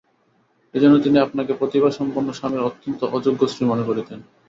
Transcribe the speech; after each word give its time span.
এইজন্য 0.73 0.95
তিনি 0.99 1.17
আপনাকে 1.19 1.51
প্রতিভাসম্পন্ন 1.53 2.29
স্বামীর 2.31 2.67
অত্যন্ত 2.69 3.01
অযোগ্য 3.17 3.41
স্ত্রী 3.47 3.63
মনে 3.65 3.83
করিতেন। 3.83 4.19